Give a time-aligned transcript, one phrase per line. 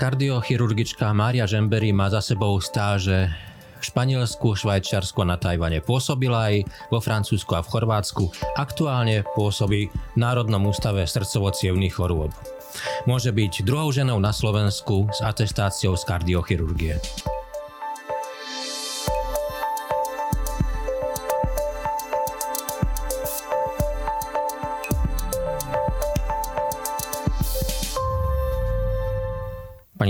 [0.00, 3.28] Kardiochirurgička Mária Žembery má za sebou stáže
[3.76, 5.84] v Španielsku, Švajčiarsku a na Tajvane.
[5.84, 8.32] Pôsobila aj vo Francúzsku a v Chorvátsku.
[8.56, 11.52] Aktuálne pôsobí v Národnom ústave srdcovo
[11.92, 12.32] chorôb.
[13.04, 16.96] Môže byť druhou ženou na Slovensku s atestáciou z kardiochirurgie.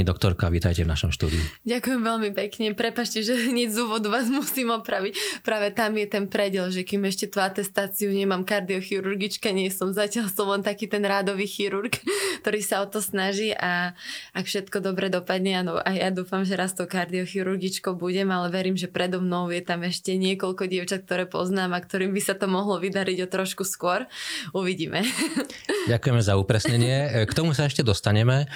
[0.00, 1.40] Pani doktorka, vítajte v našom štúdiu.
[1.64, 2.76] Ďakujem veľmi pekne.
[2.76, 5.40] Prepašte, že hneď z úvodu vás musím opraviť.
[5.40, 10.28] Práve tam je ten predel, že kým ešte tú atestáciu nemám kardiochirurgička, nie som zatiaľ
[10.28, 11.96] som len taký ten rádový chirurg,
[12.44, 13.96] ktorý sa o to snaží a
[14.36, 18.76] ak všetko dobre dopadne, áno, a ja dúfam, že raz to kardiochirurgičkou budem, ale verím,
[18.76, 22.44] že predo mnou je tam ešte niekoľko dievčat, ktoré poznám a ktorým by sa to
[22.44, 24.04] mohlo vydariť o trošku skôr.
[24.52, 25.00] Uvidíme.
[25.96, 27.24] Ďakujeme za upresnenie.
[27.24, 28.52] K tomu sa ešte dostaneme.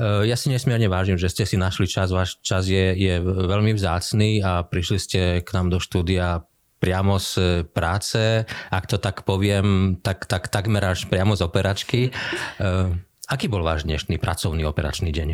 [0.00, 2.14] Ja si nesmierne vážim, že ste si našli čas.
[2.14, 6.46] Váš čas je, je veľmi vzácný a prišli ste k nám do štúdia
[6.78, 12.12] priamo z práce, ak to tak poviem, tak, tak takmer až priamo z operačky.
[13.24, 15.28] Aký bol váš dnešný pracovný operačný deň?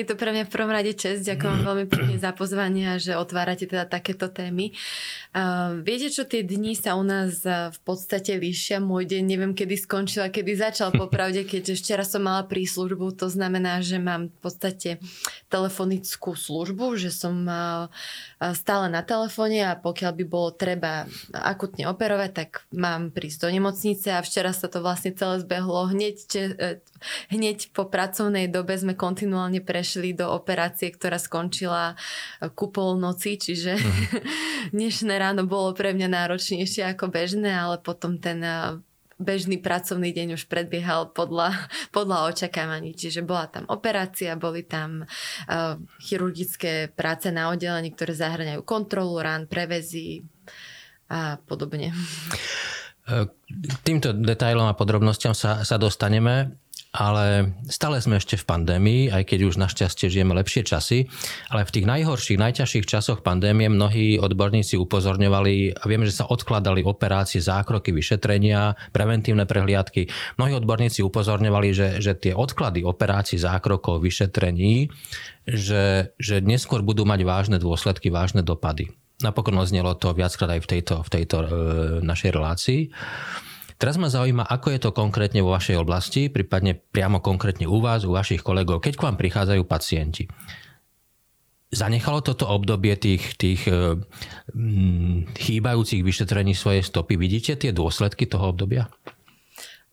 [0.00, 1.28] Je to pre mňa v prvom rade čest.
[1.28, 4.72] Ďakujem veľmi pekne za pozvanie a že otvárate teda takéto témy.
[5.36, 8.80] Uh, viete, čo tie dni sa u nás uh, v podstate líšia.
[8.80, 13.12] Môj deň neviem, kedy skončil a kedy začal popravde, keď včera som mala príslužbu.
[13.20, 15.04] To znamená, že mám v podstate
[15.52, 17.92] telefonickú službu, že som uh,
[18.56, 21.04] stále na telefóne a pokiaľ by bolo treba
[21.36, 26.16] akutne operovať, tak mám prísť do nemocnice a včera sa to vlastne celé zbehlo hneď,
[27.28, 31.98] hneď po pracovnej dobe sme kontinuálne pre prešli do operácie, ktorá skončila
[32.38, 34.22] e, ku polnoci, čiže uh-huh.
[34.78, 38.78] dnešné ráno bolo pre mňa náročnejšie ako bežné, ale potom ten e,
[39.18, 42.94] bežný pracovný deň už predbiehal podľa, podľa očakávaní.
[42.94, 49.50] Čiže bola tam operácia, boli tam uh, chirurgické práce na oddelení, ktoré zahrňajú kontrolu rán,
[49.50, 50.22] prevezy
[51.10, 51.90] a podobne.
[53.10, 56.59] K týmto detailom a podrobnostiam sa, sa dostaneme
[56.90, 61.06] ale stále sme ešte v pandémii, aj keď už našťastie žijeme lepšie časy,
[61.46, 66.82] ale v tých najhorších, najťažších časoch pandémie mnohí odborníci upozorňovali a vieme, že sa odkladali
[66.82, 70.10] operácie, zákroky, vyšetrenia, preventívne prehliadky.
[70.34, 74.90] Mnohí odborníci upozorňovali, že, že tie odklady operácií, zákrokov, vyšetrení,
[75.46, 78.90] že, že neskôr budú mať vážne dôsledky, vážne dopady.
[79.22, 81.46] Napokon oznelo to viackrát aj v tejto, v tejto e,
[82.02, 82.80] našej relácii.
[83.80, 88.04] Teraz ma zaujíma, ako je to konkrétne vo vašej oblasti, prípadne priamo konkrétne u vás,
[88.04, 90.28] u vašich kolegov, keď k vám prichádzajú pacienti.
[91.72, 93.96] Zanechalo toto obdobie tých, tých e,
[95.32, 97.16] chýbajúcich vyšetrení svojej stopy?
[97.16, 98.92] Vidíte tie dôsledky toho obdobia?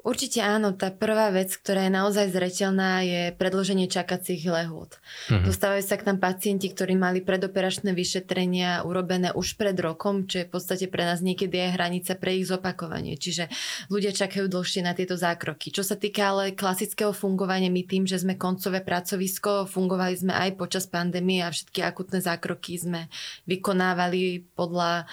[0.07, 0.71] Určite áno.
[0.71, 4.95] Tá prvá vec, ktorá je naozaj zreteľná, je predloženie čakacích lehôd.
[5.27, 5.43] Uh-huh.
[5.43, 10.47] Dostávajú sa k nám pacienti, ktorí mali predoperačné vyšetrenia urobené už pred rokom, čo je
[10.47, 13.19] v podstate pre nás niekedy aj hranica pre ich zopakovanie.
[13.19, 13.51] Čiže
[13.91, 15.75] ľudia čakajú dlhšie na tieto zákroky.
[15.75, 20.55] Čo sa týka ale klasického fungovania, my tým, že sme koncové pracovisko, fungovali sme aj
[20.55, 23.11] počas pandémie a všetky akutné zákroky sme
[23.43, 25.03] vykonávali podľa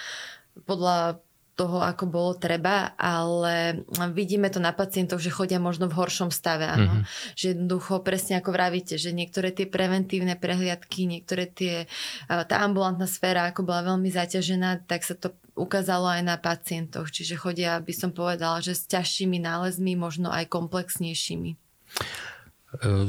[0.62, 1.18] podľa
[1.54, 6.66] toho, ako bolo treba, ale vidíme to na pacientoch, že chodia možno v horšom stave.
[6.66, 6.90] Áno?
[6.90, 7.34] Mm-hmm.
[7.38, 11.86] Že jednoducho, presne ako vravíte, že niektoré tie preventívne prehliadky, niektoré tie,
[12.26, 17.14] tá ambulantná sféra, ako bola veľmi zaťažená, tak sa to ukázalo aj na pacientoch.
[17.14, 21.54] Čiže chodia, by som povedala, že s ťažšími nálezmi, možno aj komplexnejšími.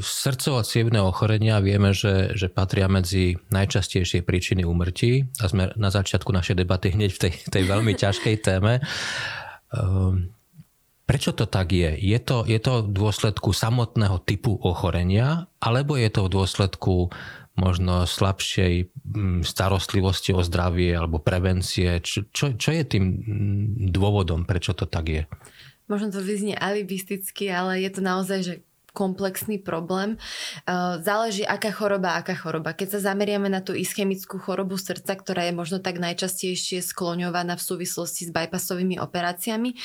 [0.02, 6.30] Srdcovo cievne ochorenia vieme, že, že patria medzi najčastejšie príčiny úmrtí a sme na začiatku
[6.30, 8.78] našej debaty hneď v tej, tej veľmi ťažkej téme.
[9.74, 10.30] Ehm,
[11.02, 11.98] prečo to tak je?
[11.98, 16.94] Je to, je to v dôsledku samotného typu ochorenia alebo je to v dôsledku
[17.56, 21.98] možno slabšej mm, starostlivosti o zdravie alebo prevencie?
[22.04, 25.22] Čo, čo, čo je tým mm, dôvodom, prečo to tak je?
[25.86, 28.54] Možno to vyznie alibisticky, ale je to naozaj, že
[28.96, 30.16] komplexný problém.
[30.64, 32.72] Uh, záleží, aká choroba, aká choroba.
[32.72, 37.66] Keď sa zameriame na tú ischemickú chorobu srdca, ktorá je možno tak najčastejšie skloňovaná v
[37.68, 39.76] súvislosti s bypassovými operáciami,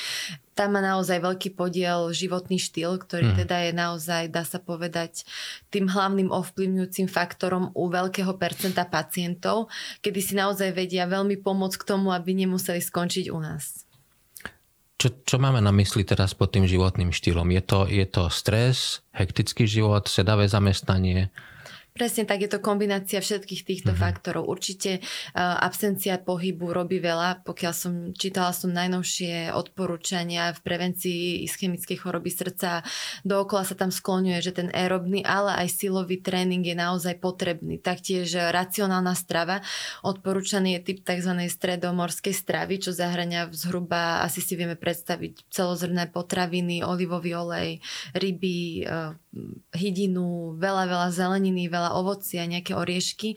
[0.52, 3.36] tam má naozaj veľký podiel životný štýl, ktorý mm.
[3.44, 5.24] teda je naozaj, dá sa povedať,
[5.72, 9.72] tým hlavným ovplyvňujúcim faktorom u veľkého percenta pacientov,
[10.04, 13.88] kedy si naozaj vedia veľmi pomôcť k tomu, aby nemuseli skončiť u nás.
[15.02, 17.50] Čo, čo máme na mysli teraz pod tým životným štýlom?
[17.50, 21.34] Je to, je to stres, hektický život, sedavé zamestnanie?
[21.92, 24.00] Presne tak, je to kombinácia všetkých týchto mm-hmm.
[24.00, 24.48] faktorov.
[24.48, 27.44] Určite uh, absencia pohybu robí veľa.
[27.44, 32.80] Pokiaľ som čítala som najnovšie odporúčania v prevencii ischemickej choroby srdca,
[33.28, 37.76] dookola sa tam skloňuje, že ten aerobný, ale aj silový tréning je naozaj potrebný.
[37.76, 39.60] Taktiež racionálna strava.
[40.00, 41.44] Odporúčaný je typ tzv.
[41.44, 47.84] stredomorskej stravy, čo zahrania zhruba, asi si vieme predstaviť, celozrné potraviny, olivový olej,
[48.16, 49.12] ryby, uh,
[49.72, 53.34] hydinu, veľa, veľa zeleniny, veľa veľa ovocia, nejaké oriešky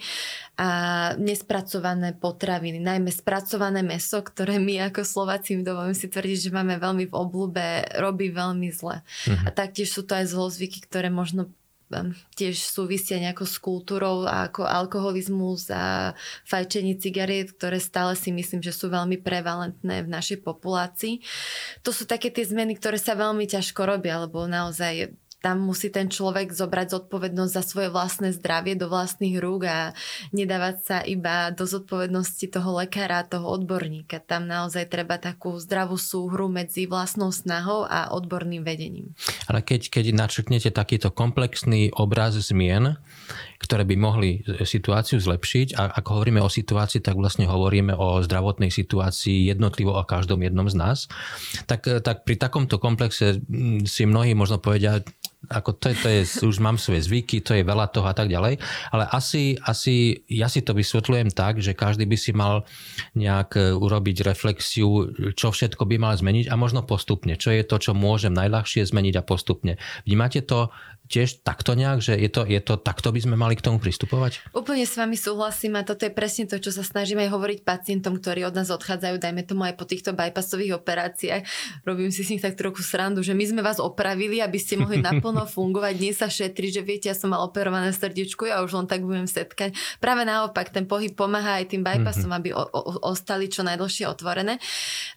[0.62, 0.70] a
[1.18, 7.10] nespracované potraviny, najmä spracované meso, ktoré my ako Slováci, dovolím si tvrdiť, že máme veľmi
[7.10, 9.02] v oblúbe, robí veľmi zle.
[9.26, 9.50] Mhm.
[9.50, 11.50] A taktiež sú to aj zlozvyky, ktoré možno
[11.92, 16.14] um, tiež súvisia nejako s kultúrou ako alkoholizmus a
[16.46, 21.22] fajčenie cigariet, ktoré stále si myslím, že sú veľmi prevalentné v našej populácii.
[21.86, 25.14] To sú také tie zmeny, ktoré sa veľmi ťažko robia, lebo naozaj
[25.46, 29.94] tam musí ten človek zobrať zodpovednosť za svoje vlastné zdravie do vlastných rúk a
[30.34, 34.18] nedávať sa iba do zodpovednosti toho lekára, toho odborníka.
[34.26, 39.14] Tam naozaj treba takú zdravú súhru medzi vlastnou snahou a odborným vedením.
[39.46, 42.98] Ale keď, keď načrtnete takýto komplexný obraz zmien,
[43.60, 45.80] ktoré by mohli situáciu zlepšiť.
[45.80, 50.68] A ak hovoríme o situácii, tak vlastne hovoríme o zdravotnej situácii jednotlivo o každom jednom
[50.68, 50.98] z nás.
[51.66, 55.02] Tak, tak pri takomto komplexe mm, si mnohí možno povedia,
[55.50, 58.32] ako to je, to je, už mám svoje zvyky, to je veľa toho a tak
[58.32, 58.58] ďalej,
[58.90, 62.66] ale asi, asi ja si to vysvetľujem tak, že každý by si mal
[63.14, 67.78] nejak e, urobiť reflexiu, čo všetko by mal zmeniť a možno postupne, čo je to,
[67.78, 69.78] čo môžem najľahšie zmeniť a postupne.
[70.10, 70.74] Vnímate to
[71.06, 74.42] tiež takto nejak, že je to, je to takto by sme mali k tomu pristupovať?
[74.58, 78.18] Úplne s vami súhlasím a toto je presne to, čo sa snažíme aj hovoriť pacientom,
[78.18, 81.46] ktorí od nás odchádzajú, dajme tomu aj po týchto bypassových operáciách.
[81.86, 85.02] Robím si s nich tak trochu srandu, že my sme vás opravili, aby ste mohli
[85.08, 85.94] naplno fungovať.
[86.02, 89.30] Nie sa šetri, že viete, ja som mal operované srdiečku, ja už len tak budem
[89.30, 89.78] setkať.
[90.02, 92.40] Práve naopak, ten pohyb pomáha aj tým bypassom, mm-hmm.
[92.42, 94.58] aby o, o, ostali čo najdlhšie otvorené.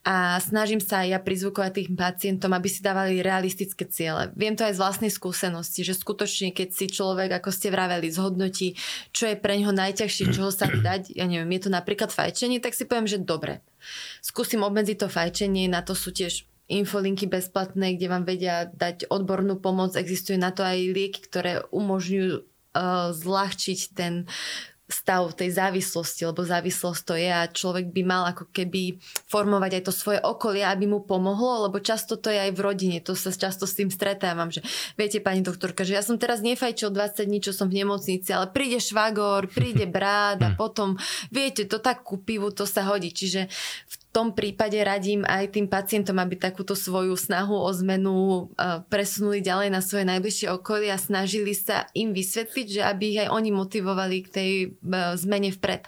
[0.04, 4.30] A snažím sa aj ja prizvukovať tým pacientom, aby si dávali realistické ciele.
[4.36, 8.10] Viem to aj z vlastnej skúsenosti udalosti, že skutočne keď si človek, ako ste vraveli,
[8.10, 8.74] zhodnotí,
[9.14, 12.74] čo je pre neho najťažšie, čoho sa dať, ja neviem, je to napríklad fajčenie, tak
[12.74, 13.62] si poviem, že dobre.
[14.20, 19.56] Skúsim obmedziť to fajčenie, na to sú tiež infolinky bezplatné, kde vám vedia dať odbornú
[19.56, 19.96] pomoc.
[19.96, 24.28] Existuje na to aj lieky, ktoré umožňujú uh, zľahčiť ten
[24.88, 28.96] stav tej závislosti, lebo závislosť to je a človek by mal ako keby
[29.28, 32.98] formovať aj to svoje okolie, aby mu pomohlo, lebo často to je aj v rodine,
[33.04, 34.64] to sa často s tým stretávam, že
[34.96, 38.48] viete pani doktorka, že ja som teraz nefajčil 20 dní, čo som v nemocnici, ale
[38.48, 40.56] príde švagor, príde brád a hm.
[40.56, 40.96] potom,
[41.28, 43.12] viete, to tak ku pivu, to sa hodí.
[43.12, 43.52] Čiže
[43.92, 49.38] v tom prípade radím aj tým pacientom, aby takúto svoju snahu o zmenu e, presunuli
[49.38, 53.54] ďalej na svoje najbližšie okolie a snažili sa im vysvetliť, že aby ich aj oni
[53.54, 54.68] motivovali k tej e,
[55.14, 55.86] zmene vpred.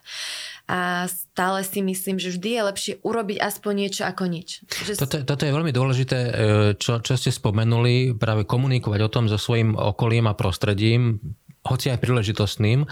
[0.70, 4.62] A stále si myslím, že vždy je lepšie urobiť aspoň niečo ako nič.
[4.86, 5.02] Že...
[5.02, 6.30] Toto, toto je veľmi dôležité, e,
[6.78, 11.18] čo, čo ste spomenuli, práve komunikovať o tom so svojím okolím a prostredím,
[11.60, 12.88] hoci aj príležitostným,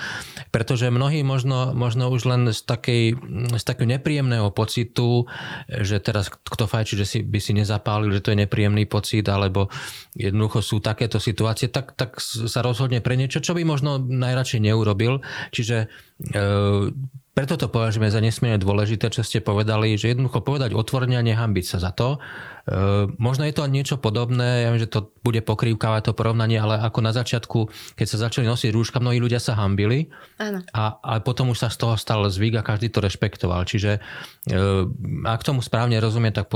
[0.53, 3.17] pretože mnohí možno, možno už len z, takej,
[3.57, 5.25] z takého nepríjemného pocitu,
[5.73, 9.73] že teraz kto fajčí, že si, by si nezapálil, že to je nepríjemný pocit, alebo
[10.13, 15.25] jednoducho sú takéto situácie, tak, tak sa rozhodne pre niečo, čo by možno najradšej neurobil.
[15.49, 16.37] Čiže e,
[17.39, 21.65] preto to považujeme za nesmierne dôležité, čo ste povedali, že jednoducho povedať otvorene a nehambiť
[21.71, 22.19] sa za to.
[22.67, 26.83] E, možno je to niečo podobné, ja viem, že to bude pokrývkávať to porovnanie, ale
[26.83, 30.11] ako na začiatku, keď sa začali nosiť rúška, mnohí ľudia sa hambili
[30.43, 30.67] Áno.
[30.75, 33.63] A, a potom už sa z toho stal zvyk a každý to rešpektoval.
[33.71, 34.03] Čiže
[34.51, 34.61] e,
[35.23, 36.51] ak tomu správne rozumiem, tak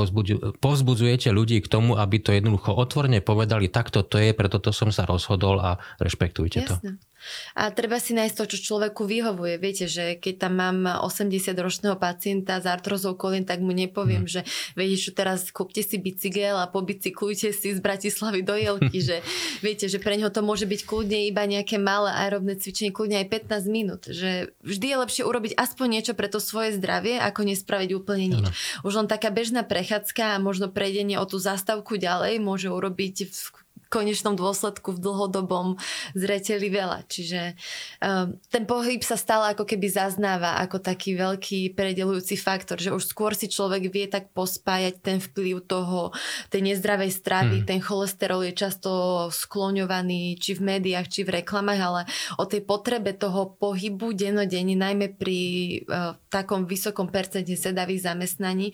[0.58, 4.90] povzbudzujete ľudí k tomu, aby to jednoducho otvorene povedali, takto to je, preto to som
[4.90, 6.98] sa rozhodol a rešpektujte Jasne.
[6.98, 7.11] to.
[7.54, 9.60] A treba si nájsť to, čo človeku vyhovuje.
[9.60, 14.30] Viete, že keď tam mám 80-ročného pacienta s artrozou kolien, tak mu nepoviem, mm.
[14.30, 14.40] že
[14.74, 19.20] viete, čo teraz kúpte si bicykel a pobicyklujte si z Bratislavy do Jelky, že
[19.60, 23.28] viete, že pre neho to môže byť kľudne iba nejaké malé aerobné cvičenie, kľudne aj
[23.48, 24.02] 15 minút.
[24.08, 28.46] Že vždy je lepšie urobiť aspoň niečo pre to svoje zdravie, ako nespraviť úplne nič.
[28.48, 28.50] Ano.
[28.86, 33.61] Už len taká bežná prechádzka a možno prejdenie o tú zastavku ďalej môže urobiť v
[33.92, 35.76] konečnom dôsledku v dlhodobom
[36.16, 37.04] zreteli veľa.
[37.04, 37.52] Čiže
[38.00, 43.04] um, ten pohyb sa stále ako keby zaznáva ako taký veľký predelujúci faktor, že už
[43.04, 46.16] skôr si človek vie tak pospájať ten vplyv toho,
[46.48, 47.68] tej nezdravej stravy, hmm.
[47.68, 48.90] ten cholesterol je často
[49.28, 52.00] skloňovaný či v médiách, či v reklamách, ale
[52.40, 55.38] o tej potrebe toho pohybu denodenne, najmä pri
[55.84, 58.72] uh, takom vysokom percente sedavých zamestnaní,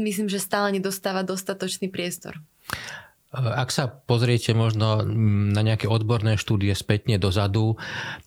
[0.00, 2.40] myslím, že stále nedostáva dostatočný priestor.
[3.34, 7.74] Ak sa pozriete možno mm, na nejaké odborné štúdie spätne dozadu,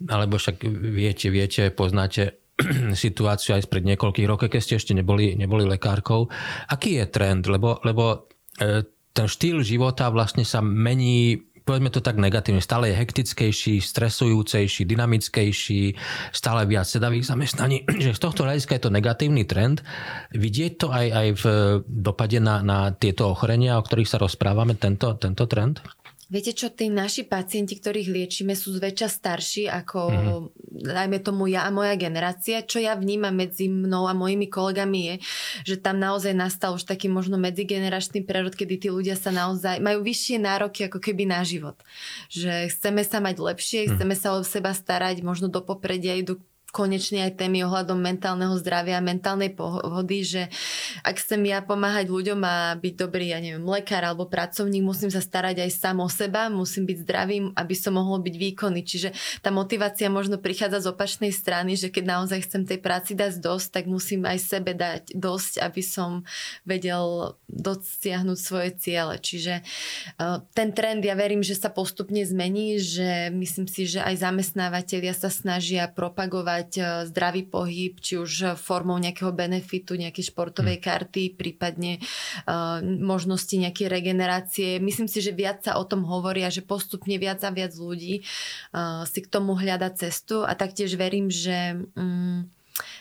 [0.03, 2.43] alebo však viete, viete, poznáte
[2.93, 6.27] situáciu aj spred niekoľkých rokov, keď ste ešte neboli, neboli lekárkou.
[6.67, 7.47] Aký je trend?
[7.47, 8.27] Lebo, lebo
[8.59, 8.83] e,
[9.17, 15.99] ten štýl života vlastne sa mení povedzme to tak negatívne, stále je hektickejší, stresujúcejší, dynamickejší,
[16.31, 19.83] stále viac sedavých zamestnaní, že z tohto hľadiska je to negatívny trend.
[20.31, 21.43] Vidieť to aj, aj v
[21.83, 25.83] dopade na, na tieto ochorenia, o ktorých sa rozprávame, tento, tento trend?
[26.27, 30.91] Viete čo, tí naši pacienti, ktorých liečíme, sú zväčša starší ako, mm-hmm.
[30.91, 32.67] dajme tomu ja a moja generácia.
[32.67, 35.15] Čo ja vnímam medzi mnou a mojimi kolegami je,
[35.63, 40.03] že tam naozaj nastal už taký možno medzigeneračný prerod, kedy tí ľudia sa naozaj majú
[40.03, 41.79] vyššie nároky ako keby na život.
[42.27, 43.89] Že chceme sa mať lepšie, mm.
[43.95, 46.43] chceme sa o seba starať, možno do popredia idú
[46.75, 50.51] konečne aj témy ohľadom mentálneho zdravia, mentálnej pohody, že
[50.99, 55.23] ak chcem ja pomáhať ľuďom a byť dobrý, ja neviem, lekár alebo pracovník, musím sa
[55.23, 58.83] starať aj sám o seba, musím byť zdravým, aby som mohol byť výkonný.
[58.83, 63.39] Čiže tá motivácia možno prichádza z opačnej strany, že keď naozaj chcem tej práci dať
[63.39, 66.27] dosť, tak musím aj sebe dať dosť, aby som
[66.67, 69.15] vedel dosiahnuť svoje ciele.
[69.17, 69.63] Čiže
[70.19, 75.15] uh, ten trend, ja verím, že sa postupne zmení, že myslím si, že aj zamestnávateľia
[75.15, 80.83] sa snažia propagovať dať e, zdravý pohyb, či už formou nejakého benefitu, nejakej športovej hm.
[80.83, 81.99] karty, prípadne
[82.49, 84.69] uh, možnosti nejakej regenerácie.
[84.81, 89.05] Myslím si, že viac sa o tom hovoria, že postupne viac a viac ľudí uh,
[89.05, 92.49] si k tomu hľada cestu a taktiež verím, že um,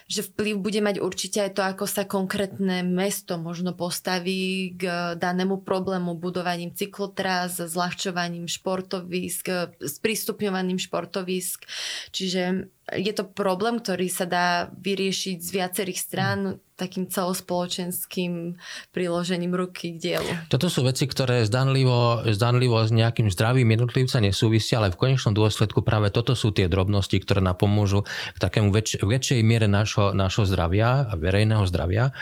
[0.07, 5.67] že vplyv bude mať určite aj to, ako sa konkrétne mesto možno postaví k danému
[5.67, 11.67] problému budovaním cyklotrás, zľahčovaním športovisk, sprístupňovaním športovisk.
[12.15, 18.61] Čiže je to problém, ktorý sa dá vyriešiť z viacerých strán takým celospoločenským
[18.95, 20.31] priložením ruky k dielu.
[20.47, 25.83] Toto sú veci, ktoré zdanlivo, zdanlivo s nejakým zdravým jednotlivca nesúvisia, ale v konečnom dôsledku
[25.83, 31.11] práve toto sú tie drobnosti, ktoré napomôžu k takému väč- väčšej miere nášho, nášho zdravia
[31.11, 32.15] a verejného zdravia.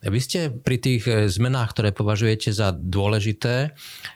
[0.00, 3.74] Vy ste pri tých eh, zmenách, ktoré považujete za dôležité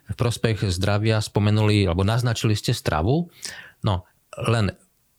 [0.08, 3.28] v prospech zdravia spomenuli, alebo naznačili ste stravu.
[3.82, 4.06] No,
[4.38, 4.70] len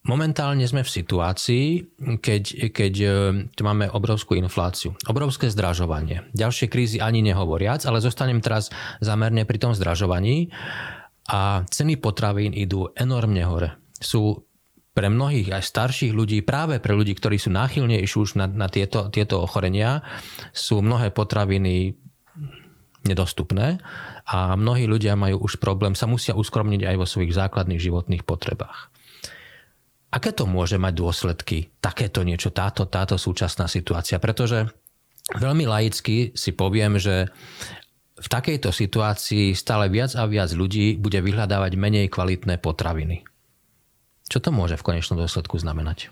[0.02, 1.66] Momentálne sme v situácii,
[2.26, 3.08] keď, keď e,
[3.62, 6.26] máme obrovskú infláciu, obrovské zdražovanie.
[6.34, 10.50] Ďalšie krízy ani nehovoriac, ale zostanem teraz zamerne pri tom zdražovaní
[11.30, 13.78] a ceny potravín idú enormne hore.
[14.02, 14.50] Sú
[14.98, 19.14] pre mnohých aj starších ľudí, práve pre ľudí, ktorí sú náchylnejší už na, na tieto,
[19.14, 20.02] tieto ochorenia,
[20.50, 21.96] sú mnohé potraviny
[23.06, 23.78] nedostupné
[24.26, 28.90] a mnohí ľudia majú už problém, sa musia uskromniť aj vo svojich základných životných potrebách.
[30.12, 34.20] Aké to môže mať dôsledky, takéto niečo, táto, táto súčasná situácia?
[34.20, 34.68] Pretože
[35.40, 37.32] veľmi laicky si poviem, že
[38.22, 43.24] v takejto situácii stále viac a viac ľudí bude vyhľadávať menej kvalitné potraviny.
[44.28, 46.12] Čo to môže v konečnom dôsledku znamenať?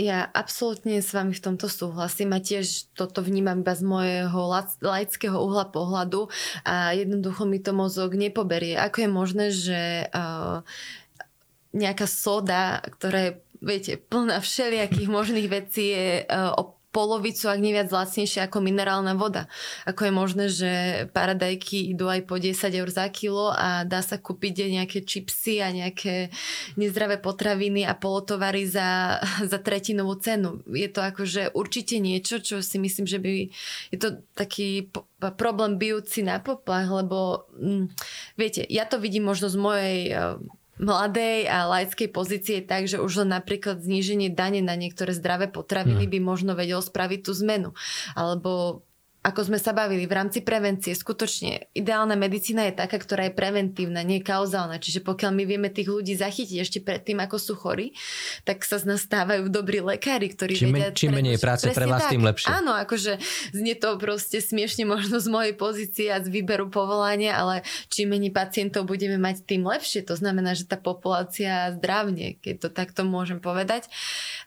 [0.00, 4.40] Ja absolútne s vami v tomto súhlasím a tiež toto vnímam iba z môjho
[4.80, 6.32] laického uhla pohľadu
[6.64, 8.72] a jednoducho mi to mozog nepoberie.
[8.80, 10.64] Ako je možné, že uh,
[11.72, 17.88] nejaká soda, ktorá je, viete, plná všelijakých možných vecí je uh, o polovicu, ak neviac
[17.88, 19.48] lacnejšie ako minerálna voda.
[19.88, 20.70] Ako je možné, že
[21.16, 25.72] paradajky idú aj po 10 eur za kilo a dá sa kúpiť nejaké čipsy a
[25.72, 26.28] nejaké
[26.76, 29.18] nezdravé potraviny a polotovary za,
[29.50, 30.60] za tretinovú cenu.
[30.68, 33.32] Je to akože určite niečo, čo si myslím, že by
[33.88, 34.92] je to taký
[35.40, 37.88] problém bijúci na poplach, lebo hm,
[38.36, 39.98] viete, ja to vidím možno z mojej
[40.80, 46.08] mladej a laickej pozície tak, že už len napríklad zníženie dane na niektoré zdravé potraviny
[46.08, 46.12] mm.
[46.12, 47.70] by možno vedel spraviť tú zmenu.
[48.16, 48.82] Alebo
[49.22, 54.02] ako sme sa bavili, v rámci prevencie, skutočne ideálna medicína je taká, ktorá je preventívna,
[54.02, 54.82] nie kauzálna.
[54.82, 57.94] Čiže pokiaľ my vieme tých ľudí zachytiť ešte predtým, ako sú chorí,
[58.42, 60.90] tak sa z nás stávajú dobrí lekári, ktorí čím, vedia...
[60.90, 62.18] Čím menej práce pre vás, tak.
[62.18, 62.50] tým lepšie.
[62.50, 63.22] Áno, akože
[63.54, 67.62] znie to proste smiešne možno z mojej pozície a z výberu povolania, ale
[67.94, 70.02] čím menej pacientov budeme mať, tým lepšie.
[70.10, 73.86] To znamená, že tá populácia zdravne, keď to takto môžem povedať.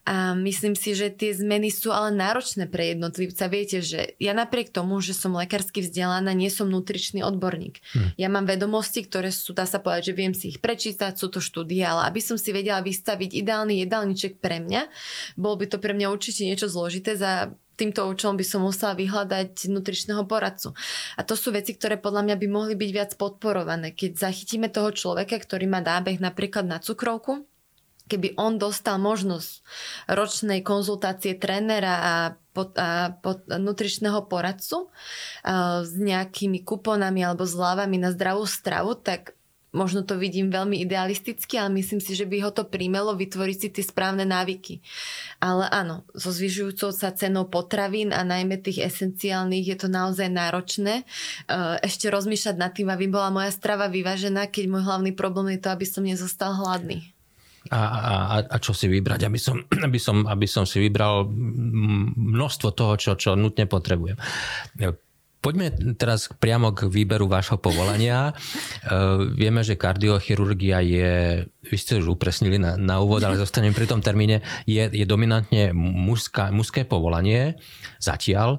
[0.03, 3.47] A myslím si, že tie zmeny sú ale náročné pre jednotlivca.
[3.47, 7.85] Viete, že ja napriek napriek tomu, že som lekársky vzdelaná, nie som nutričný odborník.
[7.93, 8.09] Hmm.
[8.17, 11.37] Ja mám vedomosti, ktoré sú, dá sa povedať, že viem si ich prečítať, sú to
[11.37, 14.89] štúdie, ale aby som si vedela vystaviť ideálny jedálniček pre mňa,
[15.37, 19.67] bolo by to pre mňa určite niečo zložité za týmto účelom by som musela vyhľadať
[19.67, 20.71] nutričného poradcu.
[21.19, 23.91] A to sú veci, ktoré podľa mňa by mohli byť viac podporované.
[23.91, 27.43] Keď zachytíme toho človeka, ktorý má nábeh napríklad na cukrovku,
[28.05, 29.65] keby on dostal možnosť
[30.09, 32.15] ročnej konzultácie trénera a,
[32.53, 34.89] pod, a pod nutričného poradcu
[35.41, 39.35] a, s nejakými kuponami alebo zľavami na zdravú stravu, tak
[39.75, 43.67] možno to vidím veľmi idealisticky, ale myslím si, že by ho to príjmelo vytvoriť si
[43.75, 44.79] tie správne návyky.
[45.43, 51.03] Ale áno, so zvyšujúcou sa cenou potravín a najmä tých esenciálnych je to naozaj náročné.
[51.83, 55.69] Ešte rozmýšľať nad tým, aby bola moja strava vyvážená, keď môj hlavný problém je to,
[55.75, 57.14] aby som nezostal hladný.
[57.73, 59.57] A, a, a čo si vybrať, aby som,
[59.87, 61.25] aby, som, aby som si vybral
[62.13, 64.17] množstvo toho, čo, čo nutne potrebujem.
[65.45, 68.33] Poďme teraz priamo k výberu vášho povolania.
[68.81, 73.85] Uh, vieme, že kardiochirurgia je, vy ste už upresnili na, na úvod, ale zostanem pri
[73.85, 77.61] tom termíne, je, je dominantne mužská, mužské povolanie
[78.01, 78.57] zatiaľ.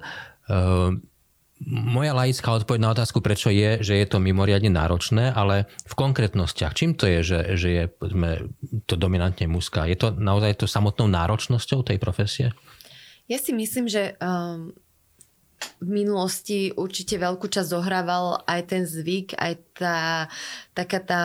[1.64, 6.76] Moja laická odpoveď na otázku, prečo je, že je to mimoriadne náročné, ale v konkrétnostiach,
[6.76, 8.52] čím to je, že, že je povedzme,
[8.84, 9.88] to dominantne mužská?
[9.88, 12.52] Je to naozaj to samotnou náročnosťou tej profesie?
[13.24, 14.76] Ja si myslím, že um,
[15.80, 19.98] v minulosti určite veľkú časť zohrával aj ten zvyk, aj tá
[20.72, 21.20] taká tá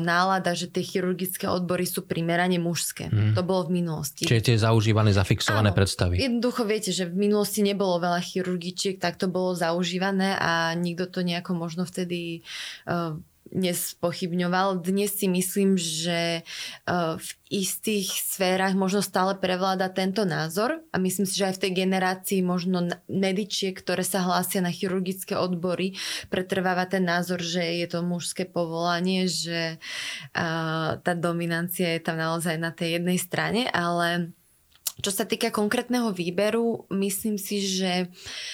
[0.00, 3.08] nálada, že tie chirurgické odbory sú primerane mužské.
[3.08, 3.32] Hmm.
[3.36, 4.24] To bolo v minulosti.
[4.28, 6.20] Čiže tie zaužívané, zafixované Áno, predstavy.
[6.20, 11.20] Jednoducho viete, že v minulosti nebolo veľa chirurgičiek, tak to bolo zaužívané a nikto to
[11.24, 12.44] nejako možno vtedy
[12.88, 13.16] uh,
[13.50, 14.82] nespochybňoval.
[14.82, 16.42] Dnes si myslím, že e,
[17.18, 21.72] v istých sférach možno stále prevláda tento názor a myslím si, že aj v tej
[21.86, 25.98] generácii možno medičiek, ktoré sa hlásia na chirurgické odbory,
[26.30, 29.76] pretrváva ten názor, že je to mužské povolanie, že e,
[30.96, 34.30] tá dominancia je tam naozaj na tej jednej strane, ale
[35.00, 38.50] čo sa týka konkrétneho výberu, myslím si, že uh,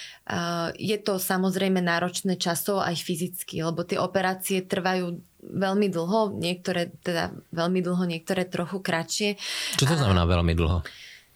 [0.74, 7.30] je to samozrejme náročné časov aj fyzicky, lebo tie operácie trvajú veľmi dlho, niektoré teda
[7.54, 9.38] veľmi dlho, niektoré trochu kratšie.
[9.78, 10.82] Čo to znamená veľmi dlho?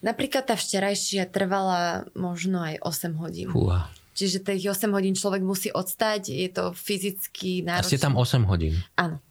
[0.02, 3.48] Napríklad tá včerajšia trvala možno aj 8 hodín.
[3.52, 3.86] Fúha.
[4.18, 7.86] Čiže tých 8 hodín človek musí odstať, je to fyzicky náročné.
[7.86, 8.74] A ste tam 8 hodín?
[8.98, 9.22] Áno.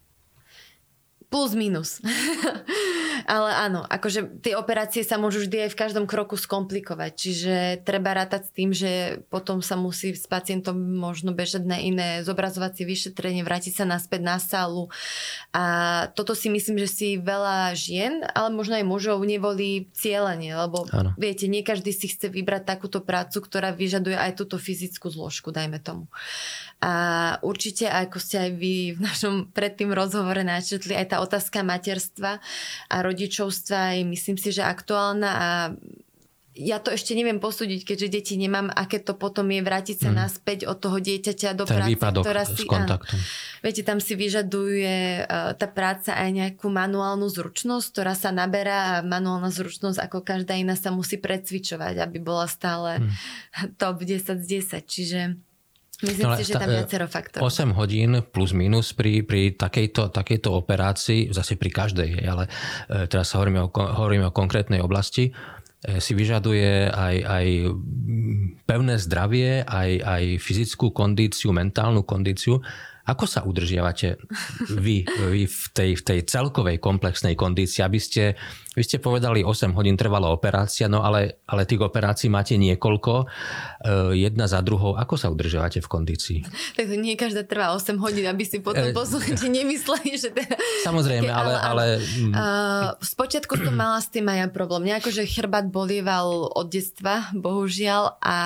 [1.27, 1.99] Plus minus.
[3.25, 8.13] Ale áno, akože tie operácie sa môžu vždy aj v každom kroku skomplikovať, čiže treba
[8.15, 13.43] rátať s tým, že potom sa musí s pacientom možno bežať na iné zobrazovacie vyšetrenie,
[13.43, 14.91] vrátiť sa naspäť na sálu
[15.55, 15.63] a
[16.13, 21.15] toto si myslím, že si veľa žien, ale možno aj mužov nevolí cieľenie, lebo áno.
[21.15, 25.81] viete, nie každý si chce vybrať takúto prácu, ktorá vyžaduje aj túto fyzickú zložku, dajme
[25.81, 26.11] tomu.
[26.79, 32.39] A určite, ako ste aj vy v našom predtým rozhovore načetli, aj tá otázka materstva
[32.87, 35.49] a rodičovstva je myslím si, že aktuálna a
[36.59, 40.17] ja to ešte neviem posúdiť, keďže deti nemám, aké to potom je vrátiť sa mm.
[40.19, 42.67] naspäť od toho dieťaťa do Ten práce, ktorá si...
[42.67, 42.99] Áno,
[43.63, 49.05] viete, tam si vyžaduje uh, tá práca aj nejakú manuálnu zručnosť, ktorá sa naberá a
[49.07, 53.09] manuálna zručnosť ako každá iná sa musí precvičovať, aby bola stále mm.
[53.81, 54.83] top 10 z 10.
[54.83, 55.19] Čiže
[55.99, 57.51] Myslím no, si, že tam viacero faktorov.
[57.51, 62.47] 8 hodín plus minus pri, pri takejto, takejto operácii, zase pri každej, ale
[62.87, 65.27] e, teraz hovoríme o, hovoríme o konkrétnej oblasti,
[65.83, 67.45] e, si vyžaduje aj, aj
[68.63, 72.63] pevné zdravie, aj, aj fyzickú kondíciu, mentálnu kondíciu.
[73.09, 74.21] Ako sa udržiavate
[74.69, 78.37] vy, vy v, tej, v tej celkovej komplexnej kondícii, aby ste
[78.79, 84.23] vy ste povedali, 8 hodín trvala operácia, no ale, ale tých operácií máte niekoľko, e,
[84.23, 84.95] jedna za druhou.
[84.95, 86.39] Ako sa udržiavate v kondícii?
[86.79, 88.95] Tak nie každá trvá 8 hodín, aby si potom e...
[88.95, 90.55] poslucháči nemysleli, že teda...
[90.87, 91.59] Samozrejme, ale...
[91.59, 91.85] ale, ale...
[92.31, 94.87] Uh, spočiatku som mala s tým aj ja problém.
[94.87, 98.37] Nejako, že chrbát bolieval od detstva, bohužiaľ, a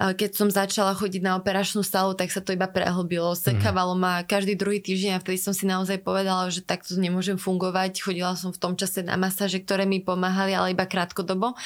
[0.00, 3.36] keď som začala chodiť na operačnú sálu, tak sa to iba prehlbilo.
[3.64, 7.96] Sekávalo ma každý druhý týždeň a vtedy som si naozaj povedala, že takto nemôžem fungovať.
[7.96, 11.56] Chodila som v tom čase na masáže, ktoré mi pomáhali, ale iba krátkodobo.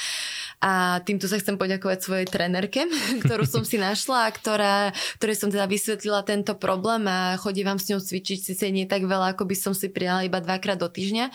[0.59, 2.91] A týmto sa chcem poďakovať svojej trenerke,
[3.23, 4.75] ktorú som si našla a ktorá,
[5.23, 9.07] ktorej som teda vysvetlila tento problém a chodím vám s ňou cvičiť, síce nie tak
[9.07, 11.31] veľa, ako by som si prijala iba dvakrát do týždňa,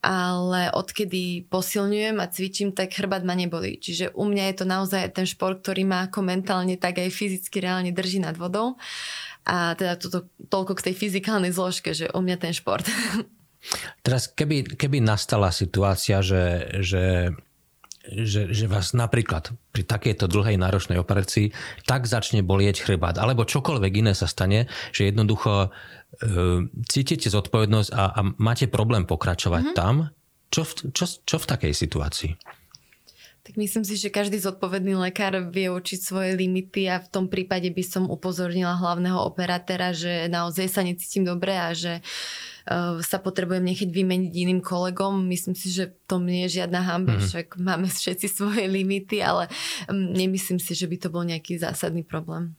[0.00, 3.76] ale odkedy posilňujem a cvičím, tak chrbát ma neboli.
[3.76, 7.60] Čiže u mňa je to naozaj ten šport, ktorý ma ako mentálne, tak aj fyzicky
[7.60, 8.80] reálne drží nad vodou.
[9.42, 12.86] A teda toto, toľko k tej fyzikálnej zložke, že u mňa ten šport.
[14.06, 17.30] Teraz keby, keby nastala situácia, že, že,
[18.02, 21.54] že, že vás napríklad pri takejto dlhej náročnej operácii
[21.86, 25.68] tak začne bolieť chrbát, alebo čokoľvek iné sa stane, že jednoducho e,
[26.90, 29.78] cítite zodpovednosť a, a máte problém pokračovať mm-hmm.
[29.78, 30.10] tam,
[30.50, 32.32] čo v, čo, čo v takej situácii?
[33.42, 37.74] Tak myslím si, že každý zodpovedný lekár vie učiť svoje limity a v tom prípade
[37.74, 42.51] by som upozornila hlavného operatéra, že naozaj sa necítim dobre a že uh,
[43.02, 45.26] sa potrebujem nechať vymeniť iným kolegom.
[45.26, 47.28] Myslím si, že to nie je žiadna hamba, mm-hmm.
[47.28, 49.50] však máme všetci svoje limity, ale
[49.90, 52.54] um, nemyslím si, že by to bol nejaký zásadný problém.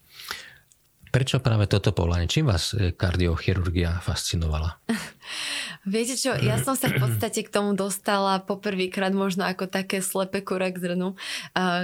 [1.14, 2.26] Prečo práve toto povolanie?
[2.26, 4.82] Čím vás e, kardiochirurgia fascinovala?
[5.84, 10.40] Viete čo, ja som sa v podstate k tomu dostala poprvýkrát možno ako také slepe
[10.40, 11.16] kura k zrnu,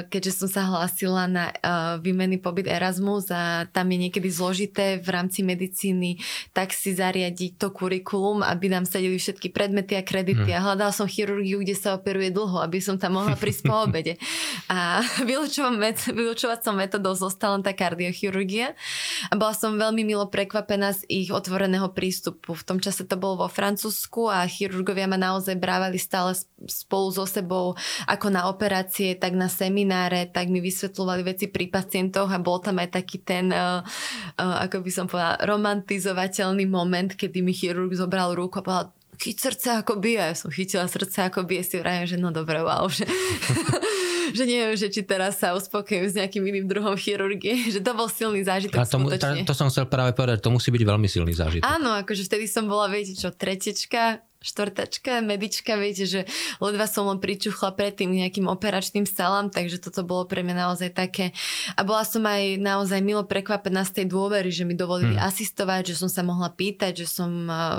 [0.08, 1.52] keďže som sa hlásila na
[2.00, 7.68] výmenný pobyt Erasmus a tam je niekedy zložité v rámci medicíny tak si zariadiť to
[7.70, 10.50] kurikulum, aby nám sadili všetky predmety a kredity.
[10.50, 10.58] Hmm.
[10.58, 14.16] A hľadala som chirurgiu, kde sa operuje dlho, aby som tam mohla prísť po obede.
[14.66, 15.04] A
[16.10, 18.74] vylúčovacou metodou zostala tá kardiochirurgia.
[19.30, 22.56] A bola som veľmi milo prekvapená z ich otvoreného prístupu.
[22.56, 23.89] V tom čase to bolo vo Francúzsku
[24.30, 26.32] a chirurgovia ma naozaj brávali stále
[26.64, 27.74] spolu so sebou
[28.06, 32.78] ako na operácie, tak na semináre, tak mi vysvetľovali veci pri pacientoch a bol tam
[32.78, 33.82] aj taký ten, uh,
[34.40, 38.86] uh, ako by som povedala, romantizovateľný moment, kedy mi chirurg zobral ruku a povedal,
[39.20, 40.32] chyť srdce ako bije.
[40.32, 43.04] Ja som chytila srdce ako bije, si vrajím, že no dobre, wow, že
[44.34, 48.06] že neviem, že či teraz sa uspokojím s nejakým iným druhom chirurgie, že to bol
[48.06, 51.32] silný zážitok A tomu, tá, to som chcel práve povedať, to musí byť veľmi silný
[51.34, 51.66] zážitok.
[51.66, 56.24] Áno, akože vtedy som bola, viete čo, tretečka, štvrtačka, medička, viete, že
[56.64, 61.36] ledva som len pričuchla predtým nejakým operačným salám, takže toto bolo pre mňa naozaj také.
[61.76, 65.28] A bola som aj naozaj milo prekvapená z tej dôvery, že mi dovolili hmm.
[65.28, 67.28] asistovať, že som sa mohla pýtať, že som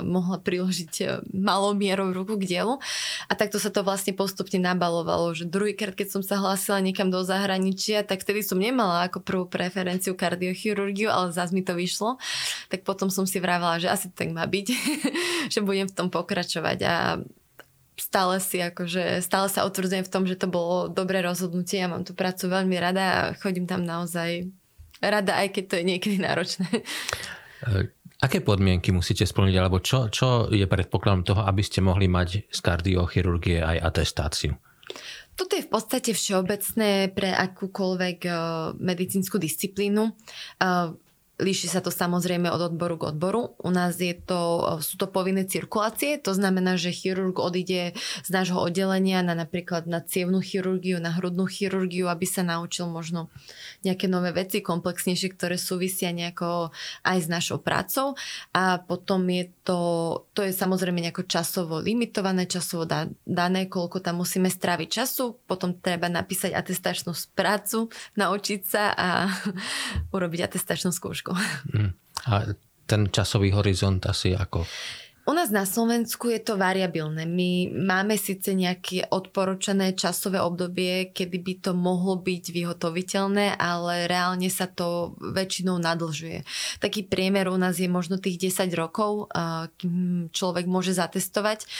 [0.06, 2.78] mohla priložiť uh, malou mierou ruku k dielu.
[3.26, 7.26] A takto sa to vlastne postupne nabalovalo, že druhýkrát, keď som sa hlásila niekam do
[7.26, 12.22] zahraničia, tak vtedy som nemala ako prvú preferenciu kardiochirurgiu, ale zase mi to vyšlo.
[12.70, 14.66] Tak potom som si vravela, že asi tak má byť,
[15.58, 16.96] že budem v tom pokračovať pokračovať a
[17.96, 21.80] stále si akože, stále sa otvrdzujem v tom, že to bolo dobré rozhodnutie.
[21.80, 24.52] Ja mám tú prácu veľmi rada a chodím tam naozaj
[25.00, 26.68] rada, aj keď to je niekedy náročné.
[27.62, 27.88] E,
[28.18, 32.58] aké podmienky musíte splniť, alebo čo, čo je predpokladom toho, aby ste mohli mať z
[32.58, 34.52] kardiochirurgie aj atestáciu?
[35.32, 38.36] Toto je v podstate všeobecné pre akúkoľvek uh,
[38.76, 40.12] medicínsku disciplínu.
[41.42, 43.58] Líši sa to samozrejme od odboru k odboru.
[43.58, 48.62] U nás je to, sú to povinné cirkulácie, to znamená, že chirurg odíde z nášho
[48.62, 53.26] oddelenia na napríklad na cievnú chirurgiu, na hrudnú chirurgiu, aby sa naučil možno
[53.82, 56.70] nejaké nové veci, komplexnejšie, ktoré súvisia nejako
[57.02, 58.14] aj s našou prácou.
[58.54, 59.78] A potom je to,
[60.38, 62.86] to je samozrejme nejako časovo limitované, časovo
[63.26, 65.42] dané, koľko tam musíme stráviť času.
[65.50, 69.08] Potom treba napísať atestačnú prácu, naučiť sa a
[70.14, 71.72] urobiť atestačnú skúšku skúšku.
[71.72, 71.92] Mm.
[72.28, 72.54] A
[72.86, 74.62] ten časový horizont asi ako?
[75.22, 77.22] U nás na Slovensku je to variabilné.
[77.30, 84.50] My máme síce nejaké odporúčané časové obdobie, kedy by to mohlo byť vyhotoviteľné, ale reálne
[84.50, 86.42] sa to väčšinou nadlžuje.
[86.82, 89.30] Taký priemer u nás je možno tých 10 rokov,
[89.78, 91.70] kým človek môže zatestovať.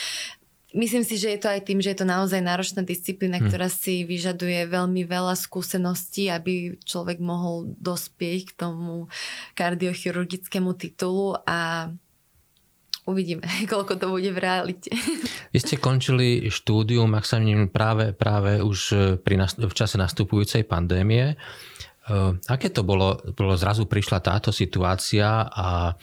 [0.73, 3.45] Myslím si, že je to aj tým, že je to naozaj náročná disciplína, hmm.
[3.45, 9.05] ktorá si vyžaduje veľmi veľa skúseností, aby človek mohol dospieť k tomu
[9.53, 11.93] kardiochirurgickému titulu a
[13.05, 14.89] uvidíme, koľko to bude v realite.
[15.53, 18.79] Vy ste končili štúdium, ak sa neviem, práve, práve už
[19.21, 21.37] pri, v čase nastupujúcej pandémie.
[22.49, 25.95] Aké to bolo, bolo zrazu prišla táto situácia a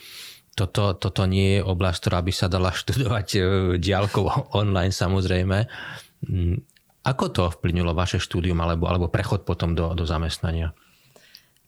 [0.55, 3.39] toto, toto nie je oblasť, ktorá by sa dala študovať e,
[3.79, 5.57] diálkou online samozrejme.
[6.27, 6.57] Mm,
[7.01, 10.77] ako to vplynulo vaše štúdium alebo, alebo prechod potom do, do zamestnania?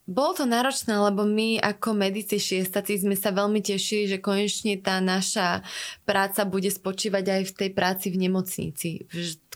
[0.03, 4.99] Bolo to náročné, lebo my ako medici šiestaci sme sa veľmi tešili, že konečne tá
[4.99, 5.63] naša
[6.03, 9.07] práca bude spočívať aj v tej práci v nemocnici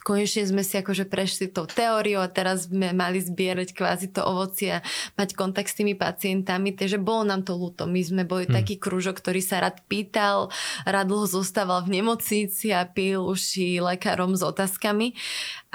[0.07, 4.79] konečne sme si akože prešli tou teóriou a teraz sme mali zbierať kvázi to ovocie
[4.79, 4.83] a
[5.19, 7.83] mať kontakt s tými pacientami, takže bolo nám to ľúto.
[7.83, 8.55] My sme boli hmm.
[8.55, 10.47] taký kružok, ktorý sa rád pýtal,
[10.87, 15.11] rád dlho zostával v nemocnici a pil uši lekárom s otázkami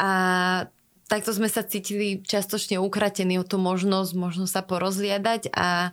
[0.00, 0.10] a
[1.12, 5.92] takto sme sa cítili častočne ukratení o tú možnosť, možno sa porozliadať a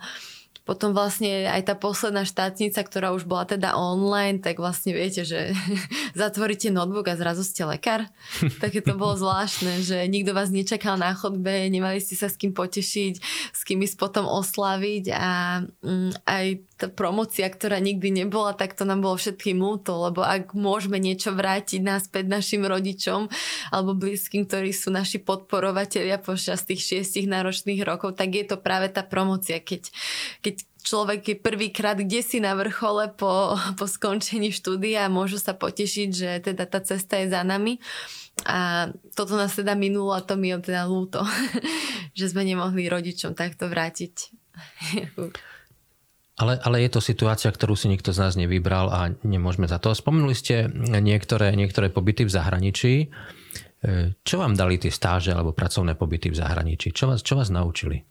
[0.63, 5.51] potom vlastne aj tá posledná štátnica, ktorá už bola teda online, tak vlastne viete, že
[6.21, 8.05] zatvoríte notebook a zrazu ste lekár.
[8.63, 12.53] Také to bolo zvláštne, že nikto vás nečakal na chodbe, nemali ste sa s kým
[12.53, 13.13] potešiť,
[13.51, 16.45] s kým ísť potom oslaviť a mm, aj
[16.79, 21.35] tá promocia, ktorá nikdy nebola, tak to nám bolo všetkým ľúto, lebo ak môžeme niečo
[21.35, 23.27] vrátiť naspäť našim rodičom
[23.75, 28.87] alebo blízkym, ktorí sú naši podporovatelia počas tých šiestich náročných rokov, tak je to práve
[28.87, 29.91] tá promocia, keď,
[30.39, 35.51] keď človek je prvýkrát kde si na vrchole po, po skončení štúdia a môžu sa
[35.51, 37.83] potešiť, že teda tá cesta je za nami.
[38.47, 38.87] A
[39.19, 41.19] toto nás teda minulo a to mi je teda lúto,
[42.17, 44.31] že sme nemohli rodičom takto vrátiť.
[46.39, 49.91] Ale, ale je to situácia, ktorú si nikto z nás nevybral a nemôžeme za to.
[49.91, 50.71] Spomenuli ste
[51.04, 52.93] niektoré, niektoré pobyty v zahraničí.
[53.04, 56.95] E, čo vám dali tie stáže alebo pracovné pobyty v zahraničí?
[56.95, 58.08] Čo vás, čo vás naučili?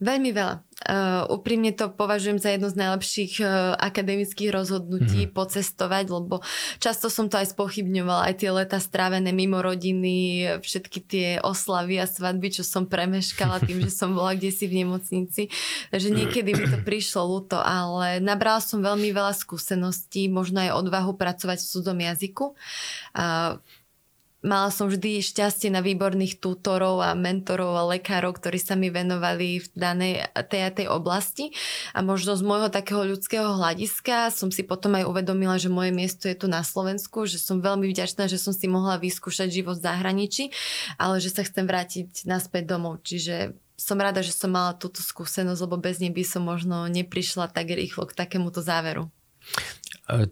[0.00, 0.64] Veľmi veľa.
[0.80, 5.36] Uh, úprimne to považujem za jedno z najlepších uh, akademických rozhodnutí mm-hmm.
[5.36, 6.40] pocestovať, lebo
[6.80, 12.08] často som to aj spochybňovala, aj tie leta strávené mimo rodiny, všetky tie oslavy a
[12.08, 15.52] svadby, čo som premeškala tým, že som bola kde si v nemocnici.
[15.92, 21.12] Takže niekedy mi to prišlo ľúto, ale nabrala som veľmi veľa skúseností, možno aj odvahu
[21.12, 22.56] pracovať v cudzom jazyku.
[23.12, 23.60] Uh,
[24.40, 29.60] Mala som vždy šťastie na výborných tutorov a mentorov a lekárov, ktorí sa mi venovali
[29.60, 31.52] v danej tej a tej oblasti.
[31.92, 36.24] A možno z môjho takého ľudského hľadiska som si potom aj uvedomila, že moje miesto
[36.24, 39.84] je tu na Slovensku, že som veľmi vďačná, že som si mohla vyskúšať život v
[39.84, 40.44] zahraničí,
[40.96, 43.04] ale že sa chcem vrátiť naspäť domov.
[43.04, 47.52] Čiže som rada, že som mala túto skúsenosť, lebo bez nej by som možno neprišla
[47.52, 49.12] tak rýchlo k takémuto záveru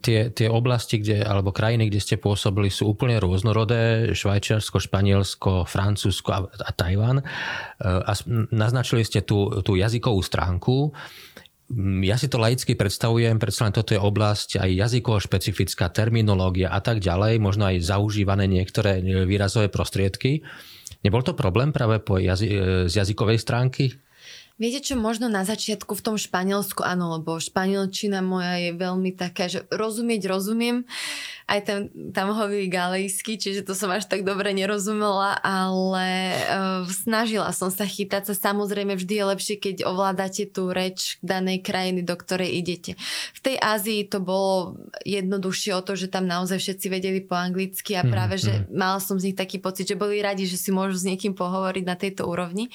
[0.01, 4.13] tie, tie oblasti, kde, alebo krajiny, kde ste pôsobili, sú úplne rôznorodé.
[4.15, 7.23] Švajčiarsko, Španielsko, Francúzsko a, a Tajvan.
[7.83, 8.13] A
[8.53, 10.93] naznačili ste tú, tú jazykovú stránku.
[12.01, 16.81] Ja si to laicky predstavujem, predsa len toto je oblasť aj jazykovo špecifická terminológia a
[16.81, 20.41] tak ďalej, možno aj zaužívané niektoré výrazové prostriedky.
[21.05, 23.93] Nebol to problém práve po jazy- z jazykovej stránky?
[24.59, 29.47] Viete čo, možno na začiatku v tom Španielsku, áno, lebo španielčina moja je veľmi taká,
[29.47, 30.83] že rozumieť rozumiem,
[31.49, 31.79] aj tam,
[32.13, 37.89] tam hovorí galejsky, čiže to som až tak dobre nerozumela, ale uh, snažila som sa
[37.89, 38.53] chytať sa.
[38.53, 43.01] Samozrejme vždy je lepšie, keď ovládate tú reč danej krajiny, do ktorej idete.
[43.33, 44.77] V tej Ázii to bolo
[45.09, 48.53] jednoduchšie o to, že tam naozaj všetci vedeli po anglicky a mhm, práve, mm, že
[48.53, 48.65] mm.
[48.77, 51.85] mala som z nich taký pocit, že boli radi, že si môžu s niekým pohovoriť
[51.89, 52.69] na tejto úrovni.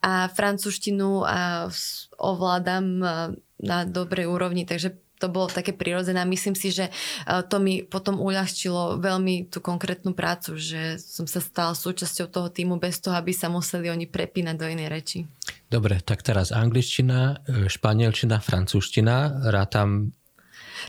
[0.00, 1.70] A francúzštinu a
[2.18, 2.84] ovládam
[3.56, 6.20] na dobrej úrovni, takže to bolo také prirodzené.
[6.28, 6.92] Myslím si, že e,
[7.48, 12.76] to mi potom uľahčilo veľmi tú konkrétnu prácu, že som sa stala súčasťou toho týmu
[12.76, 15.18] bez toho, aby sa museli oni prepínať do inej reči.
[15.72, 19.48] Dobre, tak teraz angličtina, e, španielčina, francúzština.
[19.48, 20.12] Rátam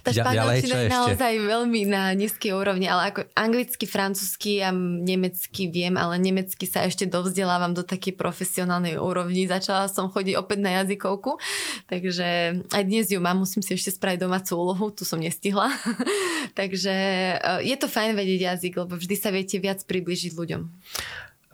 [0.03, 5.95] tá španielčina je naozaj veľmi na nízkej úrovni, ale ako anglicky, francúzsky a nemecky viem,
[5.95, 9.49] ale nemecky sa ešte dovzdelávam do takej profesionálnej úrovni.
[9.49, 11.41] Začala som chodiť opäť na jazykovku,
[11.89, 15.71] takže aj dnes ju mám, musím si ešte spraviť domácu úlohu, tu som nestihla.
[16.59, 16.93] takže
[17.37, 20.61] eh, je to fajn vedieť jazyk, lebo vždy sa viete viac približiť ľuďom.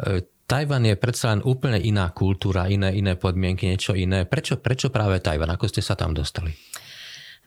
[0.04, 4.28] Eh, Tajvan je predsa len úplne iná kultúra, iné, iné podmienky, niečo iné.
[4.28, 5.50] Prečo, prečo práve Tajvan?
[5.56, 6.52] Ako ste sa tam dostali?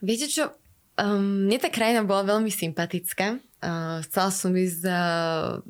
[0.01, 0.49] Viete čo,
[0.97, 3.37] Um, mne tá krajina bola veľmi sympatická.
[3.61, 4.81] Uh, chcela som ísť...
[4.85, 5.61] Uh,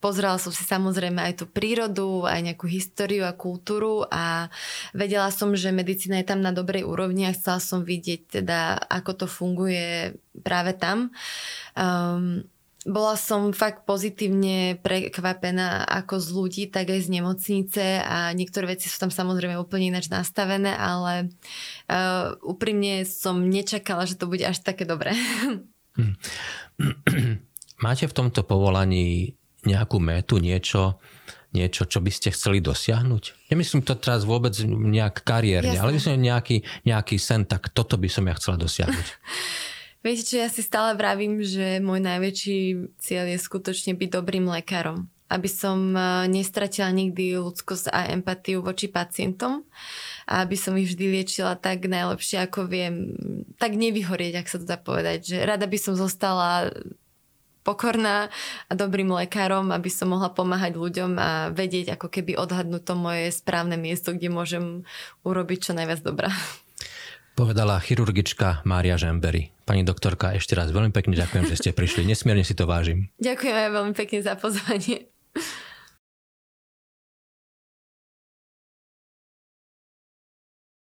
[0.00, 4.48] pozerala som si samozrejme aj tú prírodu, aj nejakú históriu a kultúru a
[4.96, 9.24] vedela som, že medicína je tam na dobrej úrovni a chcela som vidieť teda, ako
[9.24, 11.12] to funguje práve tam.
[11.76, 12.48] Um,
[12.86, 18.86] bola som fakt pozitívne prekvapená ako z ľudí, tak aj z nemocnice a niektoré veci
[18.86, 21.34] sú tam samozrejme úplne ináč nastavené, ale
[21.90, 25.10] uh, úprimne som nečakala, že to bude až také dobré.
[25.98, 26.14] Hm.
[27.84, 29.34] Máte v tomto povolaní
[29.66, 31.02] nejakú metu, niečo,
[31.50, 33.50] niečo, čo by ste chceli dosiahnuť?
[33.50, 35.82] Nemyslím to teraz vôbec nejak kariérne, Jasne.
[35.82, 39.06] ale myslím nejaký, nejaký sen, tak toto by som ja chcela dosiahnuť.
[39.98, 42.58] Viete čo, ja si stále vravím, že môj najväčší
[43.02, 45.10] cieľ je skutočne byť dobrým lekárom.
[45.28, 49.66] Aby som e, nestratila nikdy ľudskosť a empatiu voči pacientom
[50.24, 53.12] a aby som ich vždy liečila tak najlepšie, ako viem,
[53.60, 55.34] tak nevyhorieť, ak sa to dá povedať.
[55.34, 56.72] Že rada by som zostala
[57.68, 58.32] pokorná
[58.70, 63.28] a dobrým lekárom, aby som mohla pomáhať ľuďom a vedieť, ako keby odhadnúť to moje
[63.34, 64.64] správne miesto, kde môžem
[65.26, 66.32] urobiť čo najviac dobrá.
[67.38, 69.54] Povedala chirurgička Mária Žembery.
[69.62, 72.02] Pani doktorka, ešte raz veľmi pekne ďakujem, že ste prišli.
[72.02, 73.14] Nesmierne si to vážim.
[73.22, 75.06] Ďakujem aj veľmi pekne za pozvanie.